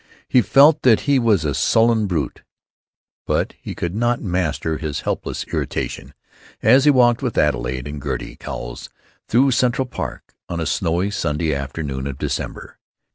[0.27, 2.41] He felt that he was a sullen brute,
[3.27, 6.15] but he could not master his helpless irritation
[6.63, 8.89] as he walked with Adelaide and Gertie Cowles
[9.27, 12.79] through Central Park, on a snowy Sunday afternoon of December.